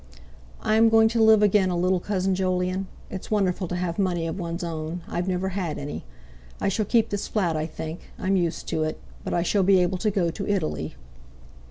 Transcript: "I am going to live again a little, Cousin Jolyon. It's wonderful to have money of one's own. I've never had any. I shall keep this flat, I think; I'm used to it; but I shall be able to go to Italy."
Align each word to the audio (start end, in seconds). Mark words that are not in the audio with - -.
"I 0.63 0.77
am 0.77 0.89
going 0.89 1.09
to 1.09 1.21
live 1.21 1.43
again 1.43 1.69
a 1.69 1.77
little, 1.77 1.99
Cousin 1.99 2.33
Jolyon. 2.33 2.87
It's 3.11 3.29
wonderful 3.29 3.67
to 3.67 3.75
have 3.75 3.99
money 3.99 4.25
of 4.25 4.39
one's 4.39 4.63
own. 4.63 5.03
I've 5.07 5.27
never 5.27 5.49
had 5.49 5.77
any. 5.77 6.05
I 6.59 6.69
shall 6.69 6.85
keep 6.85 7.09
this 7.11 7.27
flat, 7.27 7.55
I 7.55 7.67
think; 7.67 8.09
I'm 8.17 8.35
used 8.35 8.67
to 8.69 8.81
it; 8.81 8.99
but 9.23 9.35
I 9.35 9.43
shall 9.43 9.61
be 9.61 9.77
able 9.79 9.99
to 9.99 10.09
go 10.09 10.31
to 10.31 10.47
Italy." 10.47 10.95